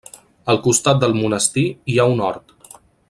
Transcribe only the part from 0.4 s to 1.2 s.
Al costat del